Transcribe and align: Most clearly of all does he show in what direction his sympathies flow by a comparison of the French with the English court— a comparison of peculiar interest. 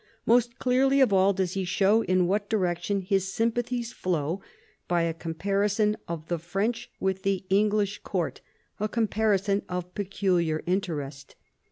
Most 0.25 0.57
clearly 0.57 0.99
of 0.99 1.13
all 1.13 1.31
does 1.31 1.53
he 1.53 1.63
show 1.63 2.01
in 2.01 2.25
what 2.25 2.49
direction 2.49 3.01
his 3.01 3.31
sympathies 3.31 3.93
flow 3.93 4.41
by 4.87 5.03
a 5.03 5.13
comparison 5.13 5.95
of 6.07 6.27
the 6.27 6.39
French 6.39 6.89
with 6.99 7.21
the 7.21 7.45
English 7.51 7.99
court— 7.99 8.41
a 8.79 8.89
comparison 8.89 9.61
of 9.69 9.93
peculiar 9.93 10.63
interest. 10.65 11.35